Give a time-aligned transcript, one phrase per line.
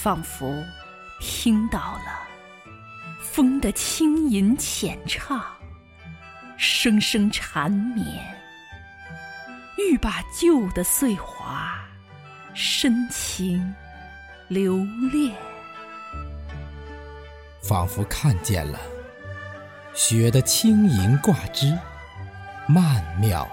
[0.00, 0.64] 仿佛
[1.18, 2.22] 听到了
[3.20, 5.44] 风的轻吟浅唱，
[6.56, 8.06] 声声缠绵，
[9.76, 11.84] 欲把旧的岁华
[12.54, 13.74] 深情
[14.46, 14.76] 留
[15.10, 15.34] 恋。
[17.60, 18.78] 仿佛看见了
[19.94, 21.76] 雪的轻盈挂枝，
[22.68, 23.46] 曼妙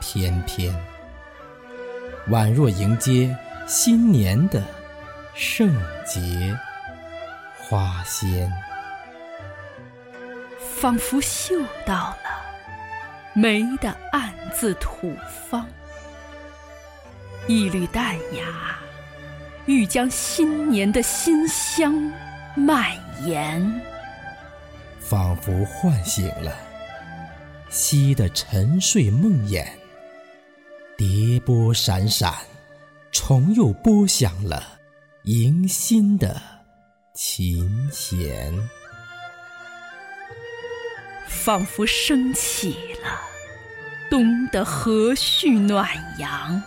[0.00, 0.74] 翩翩，
[2.30, 3.36] 宛若迎接
[3.68, 4.64] 新年的
[5.34, 6.54] 圣洁
[7.56, 8.52] 花鲜。
[10.60, 12.42] 仿佛嗅到了
[13.34, 15.16] 梅的暗自吐
[15.50, 15.66] 芳，
[17.46, 18.78] 一缕淡雅，
[19.64, 21.94] 欲将新年的馨香
[22.54, 22.92] 蔓
[23.24, 23.80] 延。
[25.00, 26.54] 仿佛唤醒了
[27.70, 29.66] 昔的沉睡梦魇，
[30.98, 32.34] 蝶波闪闪，
[33.10, 34.78] 重又拨响了
[35.24, 36.42] 迎新的
[37.14, 38.52] 琴弦。
[41.28, 42.72] 仿佛升起
[43.04, 43.20] 了
[44.10, 46.60] 冬的和煦暖阳，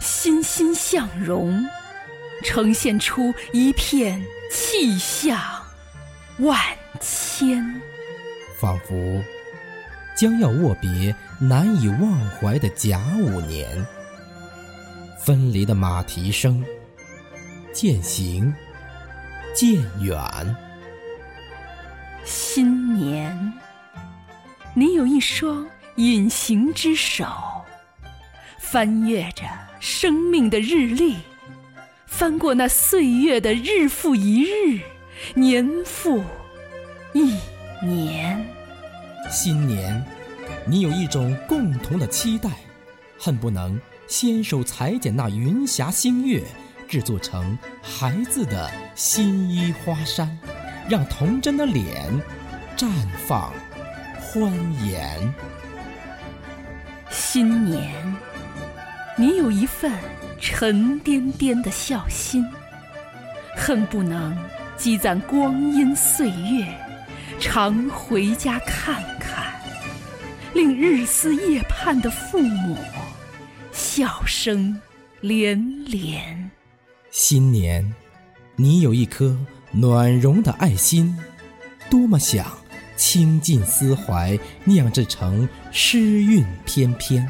[0.00, 1.66] 欣欣向荣，
[2.44, 5.40] 呈现出一片气象
[6.40, 6.60] 万
[7.00, 7.64] 千。
[8.60, 9.24] 仿佛
[10.14, 13.86] 将要握别难以忘怀的甲午年，
[15.18, 16.62] 分离的马蹄声
[17.72, 18.54] 渐行
[19.54, 20.56] 渐远。
[22.24, 23.52] 新年。
[24.74, 27.26] 你有一双隐形之手，
[28.58, 29.44] 翻阅着
[29.80, 31.16] 生命的日历，
[32.06, 34.80] 翻过那岁月的日复一日，
[35.34, 36.24] 年复
[37.12, 37.36] 一
[37.84, 38.42] 年。
[39.30, 40.02] 新年，
[40.66, 42.48] 你有一种共同的期待，
[43.18, 46.42] 恨不能先手裁剪那云霞星月，
[46.92, 50.38] 制作成孩子的新衣花衫，
[50.90, 52.12] 让童真的脸
[52.76, 52.86] 绽
[53.26, 53.50] 放。
[54.20, 54.52] 欢
[54.84, 55.34] 颜。
[57.08, 58.14] 新年，
[59.16, 59.90] 你有一份
[60.38, 62.46] 沉甸甸的孝心，
[63.56, 64.36] 恨不能
[64.76, 66.66] 积攒光阴岁月，
[67.40, 69.50] 常回家看看，
[70.52, 72.76] 令日思夜盼的父母
[73.72, 74.78] 笑声
[75.22, 76.50] 连连。
[77.12, 77.94] 新年，
[78.56, 79.36] 你有一颗
[79.70, 81.14] 暖融的爱心，
[81.90, 82.50] 多么想。
[82.96, 87.26] 倾尽思怀，酿制成诗韵翩翩，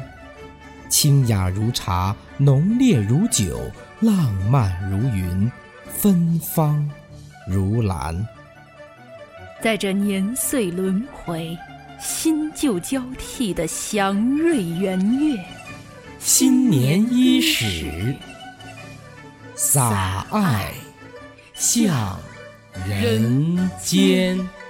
[0.87, 3.59] 清雅如茶，浓烈如酒，
[3.99, 5.51] 浪漫如云，
[5.89, 6.89] 芬芳
[7.45, 8.25] 如兰。
[9.61, 11.57] 在这年岁轮回、
[11.99, 15.43] 新旧交替的祥瑞元月，
[16.19, 18.15] 新年伊始，
[19.55, 20.73] 洒爱
[21.53, 22.19] 向
[22.87, 24.62] 人间。